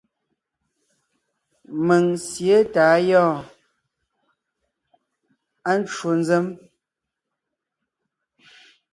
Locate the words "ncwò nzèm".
5.79-6.45